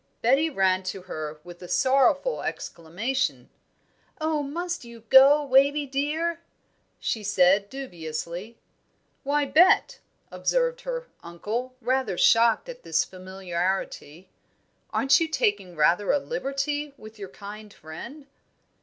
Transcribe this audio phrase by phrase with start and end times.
[0.23, 3.51] Betty ran to her with a sorrowful exclamation.
[4.19, 6.41] "Oh, must you go, Wavie, dear?"
[6.99, 8.57] she said, dubiously.
[9.21, 9.99] "Why, Bet,"
[10.31, 14.27] observed her uncle, rather shocked at this familiarity,
[14.89, 18.25] "aren't you taking rather a liberty with your kind friend?"